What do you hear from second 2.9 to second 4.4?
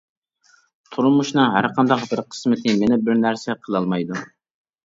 بىرنەرسە قىلالمايدۇ.